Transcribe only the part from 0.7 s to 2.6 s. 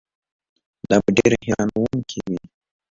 دا به ډېره حیرانوونکې وي.